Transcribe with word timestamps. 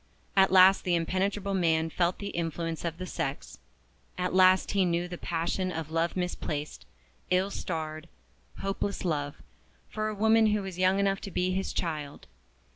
At 0.35 0.51
last 0.51 0.83
the 0.83 0.95
impenetrable 0.95 1.53
man 1.53 1.91
felt 1.91 2.17
the 2.17 2.29
influence 2.29 2.83
of 2.83 2.97
the 2.97 3.05
sex; 3.05 3.59
at 4.17 4.33
last 4.33 4.71
he 4.71 4.83
knew 4.83 5.07
the 5.07 5.15
passion 5.19 5.71
of 5.71 5.91
love 5.91 6.17
misplaced, 6.17 6.87
ill 7.29 7.51
starred, 7.51 8.09
hopeless 8.61 9.05
love, 9.05 9.35
for 9.91 10.07
a 10.07 10.15
woman 10.15 10.47
who 10.47 10.63
was 10.63 10.79
young 10.79 10.97
enough 10.97 11.21
to 11.21 11.29
be 11.29 11.51
his 11.51 11.71
child. 11.71 12.25